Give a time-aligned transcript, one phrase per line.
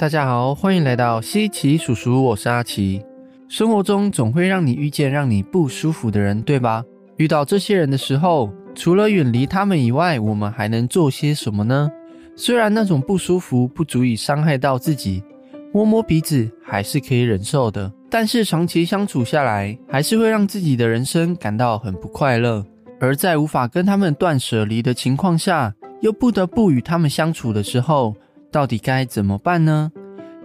[0.00, 3.04] 大家好，欢迎来到西奇叔叔，我是阿奇。
[3.50, 6.82] 生活中总会让你遇见让你不舒服的人，对吧？
[7.18, 11.90] 遇到这些人的时候，除了远离他们以外，我们还能做些什么呢？
[12.34, 15.22] 虽然那种不舒服不足以伤害到自己，
[15.70, 17.92] 摸摸鼻子还是可以忍受的。
[18.08, 22.64] 但是长期相处下来，还是会让自己的人生感到很不快乐。
[22.98, 28.14] 而在无法跟他们断舍离的情况下，又不得不与他们相处的时候，
[28.50, 29.92] 到底该怎么办呢？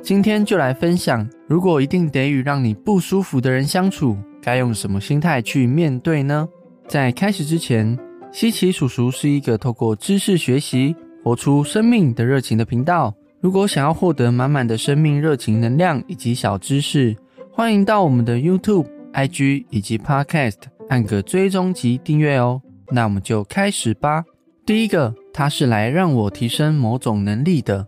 [0.05, 6.47] 今天就来分享，如果一定得与让你不舒服的人相处，该用什么心态去面对呢？
[6.87, 7.97] 在开始之前，
[8.31, 13.11] 西奇叔叔是一个透过知识学习、活出生命的热情的频道。
[13.41, 17.15] 如果想要获得满满的生命热情能量以及小知识，
[17.51, 22.61] 欢迎到我们的 YouTube、IG 以及 Podcast 按个追踪及订阅哦。
[22.91, 24.23] 那我们就开始吧。
[24.67, 27.87] 第一个，它是来让我提升某种能力的。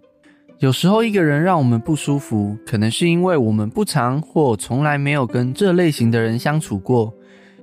[0.60, 7.14] 有时候一个人让我们不舒服，可能是因为我们不常或从来没有跟这类型的人相处过。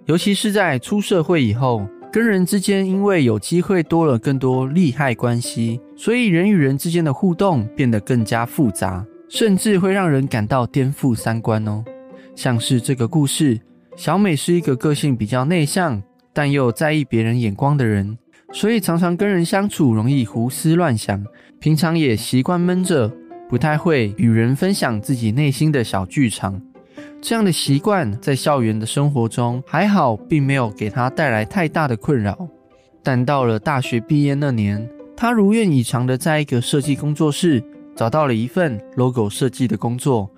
[0.07, 11.83] 尤其是在出社会以后，跟人之间因为有机会多了更多利害关系，所以人与人之间的互动变得更加复杂，甚至会让人感到颠覆三观哦。
[12.37, 13.61] 像是这个故事，
[13.97, 16.01] 小美是一个个性比较内向，
[16.33, 18.17] 但又在意别人眼光的人。
[18.55, 21.21] 所以常常跟人相处容易胡思乱想，
[21.59, 23.13] 平常也习惯闷着，
[23.49, 26.63] 不太会与人分享自己内心的小剧场。
[27.21, 32.49] 这样的习惯在校园的生活中还好，并没有给他带来太大的困扰。
[33.03, 37.61] 但到了大学毕业那年，他如愿以偿的在一个设计工作室
[37.97, 40.31] 找到了一份 logo 设计的工作。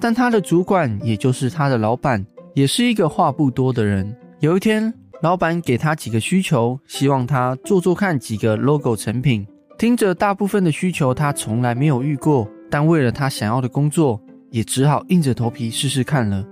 [0.00, 4.16] 但他的主管，也就是他的老板，也是一个话不多的人。
[4.40, 4.94] 有一天。
[5.20, 9.44] 老板给他几个需求，希望他做做看几个 logo 成品。
[9.76, 16.46] 听着，大部分的需求他从来没有遇过，但为了他想要的工作，也只好硬着头皮试试看了。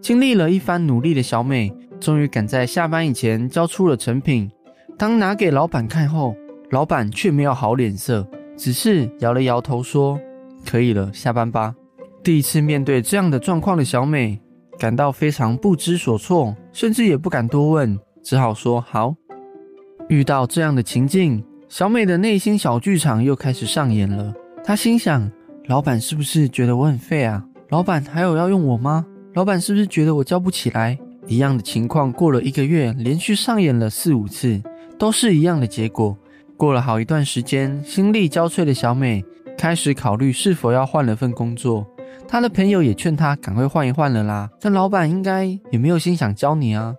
[0.00, 4.48] 经历了一番努力的小美，终于赶在下班以前交出了成品。
[4.96, 6.34] 当拿给老板看后，
[6.70, 8.24] 老板却没有好脸色，
[8.56, 10.18] 只是摇了摇头说
[10.64, 11.74] ：“可以了，下班吧。”
[12.22, 14.40] 第一次面对这样的状况的小美，
[14.78, 17.98] 感到非常不知所措，甚至也不敢多问。
[18.22, 19.14] 只好说好。
[20.08, 24.34] 遇到这样的情境，小美的内心小剧场又开始上演了。
[24.64, 25.30] 她心想：
[25.66, 27.44] 老板是不是觉得我很废啊？
[27.70, 29.06] 老板还有要用我吗？
[29.34, 30.98] 老板是不是觉得我教不起来？
[31.26, 34.60] 一样的情况过了一个月，连续上演了四五次，
[34.98, 36.16] 都是一样的结果。
[36.56, 39.24] 过了好一段时间，心力交瘁的小美
[39.56, 41.86] 开始考虑是否要换了份工作。
[42.28, 44.50] 她的朋友也劝她赶快换一换了啦。
[44.60, 46.94] 但老板应该也没有心想教你啊。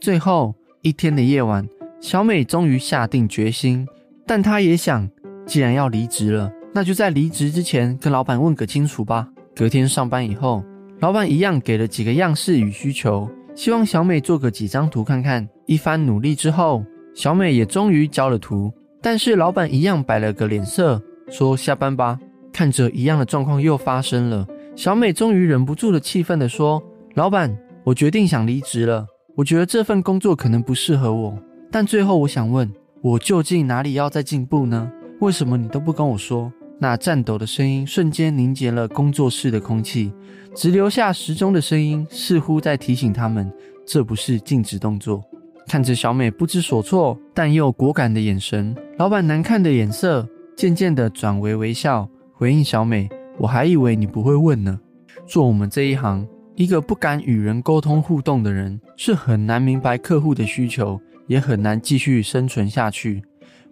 [0.00, 0.54] 最后。
[0.82, 1.64] 一天的夜晚，
[2.00, 3.86] 小美终于下定决心，
[4.26, 5.08] 但她也想，
[5.46, 9.28] 既然要离职了，那就在离职之前跟老板问个清楚吧。
[9.54, 10.64] 隔天上班以后，
[10.98, 15.48] 老板一样给了几个样式与需求，希望小美做个几张图看看。
[15.66, 16.84] 一番努力之后，
[17.14, 22.18] 小美也终于交了图，但是老板一样摆了个脸色，说下班吧。
[22.52, 24.44] 看着一样的状况又发生了，
[24.74, 26.82] 小美终于忍不住的气愤的说
[27.14, 31.38] ：“老板，我决定想离职了。”我觉得这份工作可能不适合我，
[31.70, 32.70] 但最后我想问，
[33.00, 34.92] 我究竟哪里要再进步呢？
[35.20, 36.52] 为什么你都不跟我说？
[36.78, 40.12] 那颤抖的声音瞬间凝结了工作室的空气，
[40.54, 43.50] 只留下时钟的声音，似乎在提醒他们，
[43.86, 45.22] 这不是静止动作。
[45.66, 54.78] 看着小美不知所措但又果敢的眼神，老板难看的眼色渐渐的转为微笑，回应小美：“我还以为你不会问呢。
[55.24, 56.26] 做我们这一行。”
[56.62, 63.20] 一个不敢与人沟通互动的人，是很难明白客户的需求，也很难继续生存下去。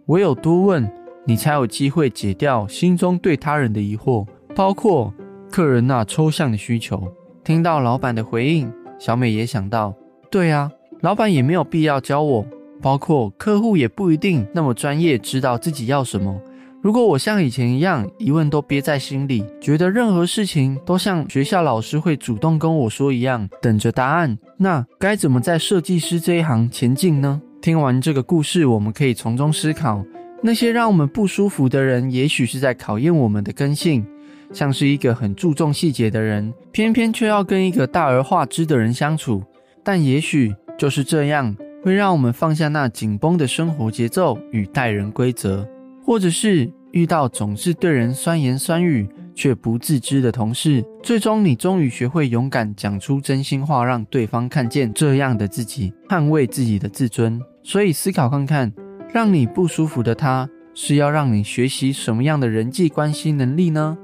[0.06, 0.90] 唯有多问，
[1.24, 5.14] 你才有机会解掉心中对他人的疑惑，包括
[5.52, 7.00] 客人那抽象的需求。
[7.44, 8.68] 听到老板的回应，
[8.98, 9.94] 小美也想到：
[10.28, 12.44] 对啊，老板也没有必要教我，
[12.82, 16.42] 包括客户也不一定那么专业，知道自己要什么。
[16.82, 27.42] 如果我像以前一样疑问都憋在心里，觉得任何事情都像学校老师会主动跟我说一样，等着答案，那该怎么在设计师这一行前进呢？
[27.60, 30.02] 听完这个故事，我们可以从中思考：
[30.42, 34.06] 那些让我们不舒服的人，也许是在考验我们的根性。
[34.50, 39.44] 像是一个很注重细节的人，偏偏却要跟一个大而化之的人相处，
[39.84, 41.54] 但也许就是这样，
[41.84, 45.68] 会让我们放下那紧绷的生活节奏与待人规则。
[46.10, 57.40] 或者是遇到总是对人酸言酸语却不自知的同事，最终你终于学会勇敢讲出真心话，让对方看见这样的自己，捍卫自己的自尊。
[57.62, 58.72] 所以思考看看，
[59.14, 63.96] 让你不舒服的他，是要让你学习什么样的人际关系能力呢？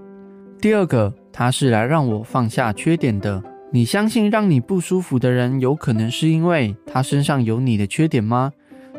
[0.60, 3.42] 第二个，他是来让我放下缺点的。
[3.72, 8.52] 你相信让你不舒服的人，有可能是因为他身上有你的缺点吗？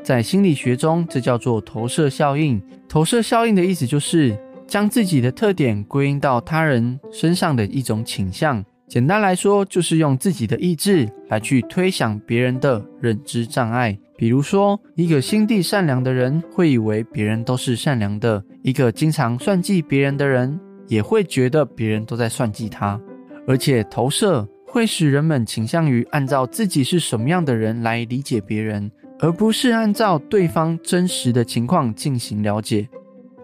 [0.03, 2.61] 在心理学中，这叫做投射效应。
[2.89, 8.63] 投射效应的意思就是将自己的特点归因到他人身上的一种倾向。
[8.87, 13.97] 简单来说，就是用自己的意志来去推想别人的认知障碍。
[14.15, 20.57] 比如说，一个心地善良的人会以为别人都是善良的；一个经常算计别人的人
[20.87, 22.99] 也会觉得别人都在算计他。
[23.45, 28.89] 而且，投射会使人们倾向于按照自己是什么样的人来理解别人。
[29.19, 32.87] 而不是按照对方真实的情况进行了解。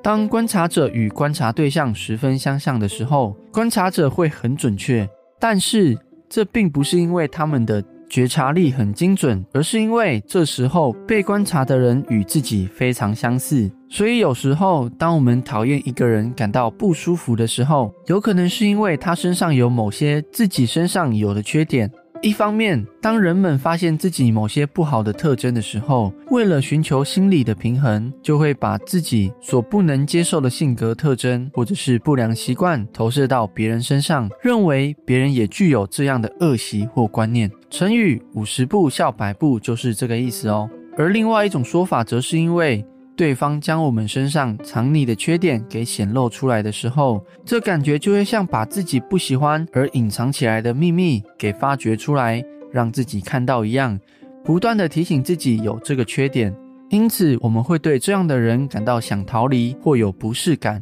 [0.02, 5.08] 当观察者与观察对象十分相像的时候，观察者会很准确，
[5.40, 5.98] 但是
[6.30, 13.72] 这并不是因为他们的觉察力很精准，而是因为这时候被观察的人与自己非常相似。
[13.90, 21.90] 所以有时候，当我们讨厌一个人感到不舒服的时候，有可能是因为他身上有某些自己身上有的缺点。
[22.24, 37.52] 一方面，当人们发现自己某些不好的特征的时候，为了寻求心理的平衡，就会把自己所不能接受的性格特征或者是不良习惯投射到别人身上，认为别人也具有这样的恶习或观念。
[37.70, 40.70] 成语“五十步笑百步”就是这个意思哦。
[40.98, 42.86] 而另外一种说法，则是因为。
[43.16, 54.00] 对方将我们身上藏匿的缺点给显露出来的时候，这感觉就会像把自己不喜欢而隐藏起来的秘密给发掘出来，让自己看到一样，
[54.44, 56.56] 不断的提醒自己有这个缺点。
[56.90, 60.82] 因此，我们会对这样的人感到想逃离或有不适感。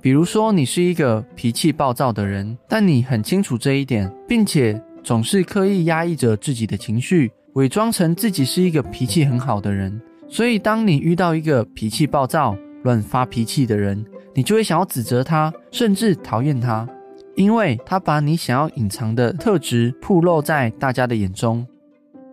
[0.00, 10.00] 比如说，你是一个脾气暴躁的人，但你很清楚这一点，并且总是刻意压抑着自己的情绪，伪装成自己是一个脾气很好的人。
[10.34, 14.04] 所以，当你遇到一个脾气暴躁、乱发脾气的人，
[14.34, 16.88] 你就会想要指责他，甚至讨厌他，
[17.36, 21.64] 因为他把你想要隐藏的特质暴露在大家的眼中。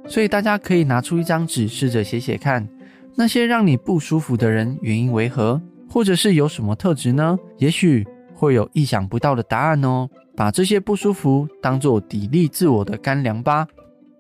[0.08, 2.68] 所以，大家可以拿出一张纸，试着写写看，
[3.14, 7.38] 那些让你不舒服的人原因为何，或者是有什么特质呢？
[7.60, 8.04] 也许
[8.34, 10.10] 会有意想不到的答案哦。
[10.36, 13.68] 把这些不舒服当做砥砺自我的干粮吧。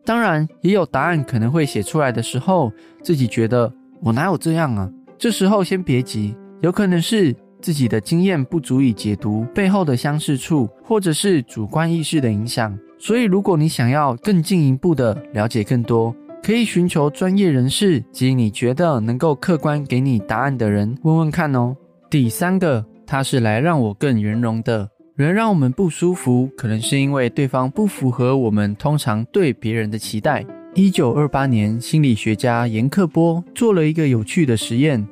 [0.04, 2.72] 当然，也有答案可能会写出来的时候，
[3.04, 3.72] 自己觉得
[4.02, 4.90] 我哪有这样啊？
[5.18, 12.78] 这时候先别急，有可能是自己的经验不足以解读背后的相似处，或者是主观意识的影响。
[12.98, 21.76] 所以，如果你想要更进一步的了解更多，可以寻求专业人士及你觉得能够客观给你答案的人问问看哦。
[22.10, 24.90] 第三个，他是来让我更圆融的。
[25.22, 30.44] 人让我们不舒服，可能是因为对方不符合我们通常对别人的期待。
[30.74, 35.08] 一九二八年，心理学家严克波做了一个有趣的实验，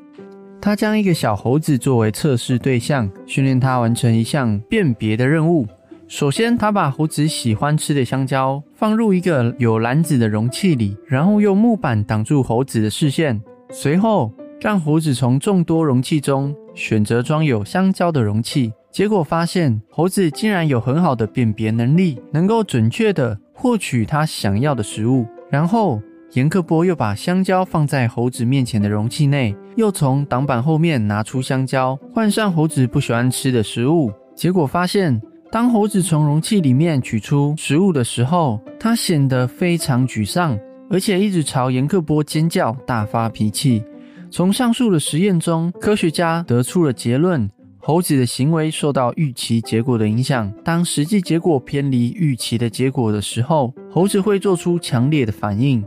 [0.59, 5.67] 他将一个小猴子作为测试对象，训练它完成一项辨别的任务。
[6.07, 13.39] 首先，他把猴子喜欢吃的香蕉放入一个有篮子的容器里，然后用木板挡住猴子的视线，
[13.69, 18.73] 随后让猴子从众多容器中选择装有香蕉的容器。
[18.91, 25.25] 结果发现，猴子竟然有很好的辨别能力，能够准确的获取它想要的食物。
[25.49, 26.01] 然后，
[26.33, 34.11] 严克波又把香蕉放在猴子面前的容器内，又从挡板后面拿出香蕉，换上猴子不喜欢吃的食物。
[34.35, 40.57] 结果发现，当猴子从容器里面取出食物的时候，它显得非常沮丧，
[40.89, 43.83] 而且一直朝严克波尖叫，大发脾气。
[44.31, 47.49] 从上述的实验中，科学家得出了结论。
[47.81, 50.51] 猴子的行为受到预期结果的影响。
[50.63, 55.83] 当实际结果偏离预期的结果的时候，猴子会做出强烈的反应。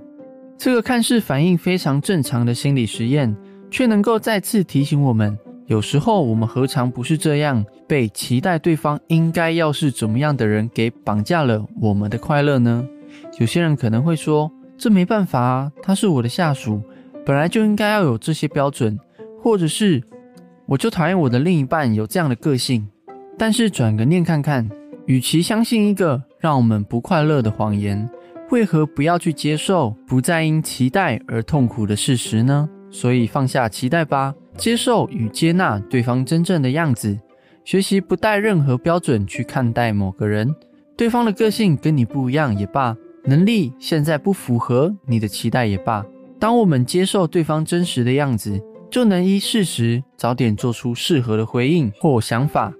[0.58, 3.36] 这个看似反应非常正常的心理实验，
[3.70, 12.84] 却能够再次提醒我们：有时候我们何尝不是这样，被期待对方应该要是怎么样的人给绑架了我们的快乐呢？
[13.38, 16.82] 有些人可能会说：“这没办法啊，他是我的下属，
[17.24, 18.98] 本来就应该要有这些标准。”
[19.42, 20.02] 或者是。
[20.64, 22.86] 我就讨厌我的另一半有这样的个性，
[23.36, 24.66] 但是转个念看看，
[25.06, 28.08] 与其相信一个让我们不快乐的谎言，
[28.50, 32.70] 为何不要去接受不再因期待而痛苦的事实呢？
[32.90, 37.18] 所以放下期待吧，接受与接纳对方真正的样子，
[37.64, 40.54] 学习不带任何标准去看待某个人。
[40.96, 46.06] 对方的个性跟你不一样也罢，能力现在不符合你的期待也罢，
[46.42, 48.60] 当我们接受对方真实的样子。
[48.90, 52.70] 就能依事实早点做出适合的回应或想法，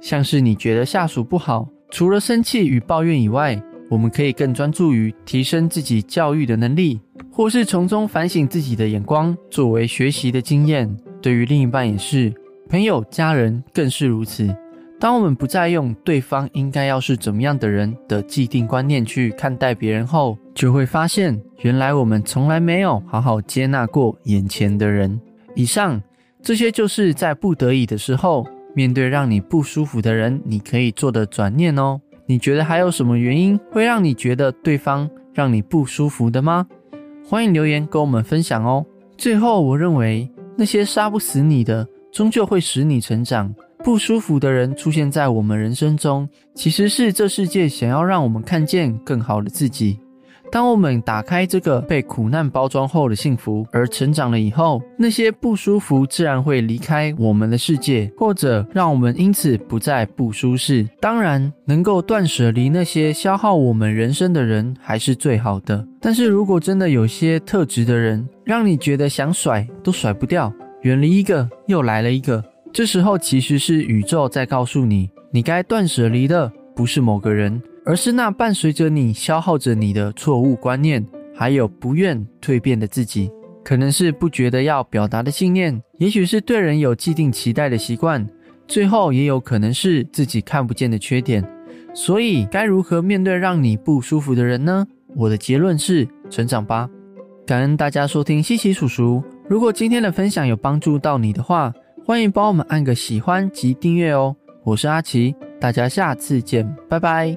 [0.00, 7.00] 像是你觉得下属不好，除了生气与抱怨以外，我们可以更专注于提升自己教育的能力，
[7.32, 10.96] 或是从中反省自己的眼光，作为学习的经验。
[11.20, 12.32] 对于另一半也是，
[12.68, 14.54] 朋友、家人更是如此。
[14.98, 25.20] 当我们不再用对方应该要是怎么样的人的既定观念去看待别人后，就会发现，原来我们从来没有好好接纳过眼前的人。
[25.54, 26.02] 以上
[26.42, 32.00] 这些就是在不得已的时候，面对让你不舒服的人，你可以做的转念哦。
[32.24, 36.66] 你觉得还有什么原因会让你觉得对方让你不舒服的吗？
[37.28, 38.84] 欢迎留言跟我们分享哦。
[39.18, 43.54] 最后，我认为那些杀不死你的，终究会使你成长。
[43.86, 49.96] 不舒服的人出现在我们人生中，其实是这世界想要让我们看见更好的自己。
[50.50, 60.84] 当我们打开这个被苦难包装后的幸福而成长了以后，那些不舒服自然会离开我们的世界，或者让我们因此不再不舒适。
[61.00, 65.86] 当然，能够断舍离那些消耗我们人生的人还是最好的。
[66.00, 70.52] 但是如果真的有些特质的人让你觉得想甩都甩不掉，
[70.82, 72.42] 远离一个又来了一个。
[72.76, 81.02] 这时候其实是宇宙在告诉你，你该断舍离的不是某个人，而是那伴随着你、消耗着你的错误观念，
[81.34, 83.30] 还有不愿蜕变的自己。
[83.64, 88.28] 可能是不觉得要表达的信念，也许是对人有既定期待的习惯，
[88.68, 91.42] 最后也有可能是自己看不见的缺点。
[91.94, 94.86] 所以，该如何面对让你不舒服的人呢？
[95.14, 96.86] 我的结论是：成长吧。
[97.46, 99.24] 感恩大家收听西奇叔叔。
[99.48, 101.72] 如果今天的分享有帮助到你的话，
[102.06, 104.36] 欢迎帮我们按个喜欢及订阅哦！
[104.62, 107.36] 我是阿奇，大家下次见，拜拜。